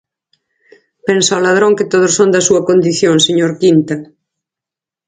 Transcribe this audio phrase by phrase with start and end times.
[1.07, 3.95] Pensa o ladrón que todos son da súa condición, señor Quinta.